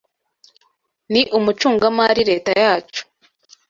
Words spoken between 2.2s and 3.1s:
Leta yacu.